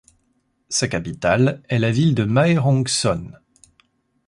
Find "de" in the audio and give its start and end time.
2.15-2.23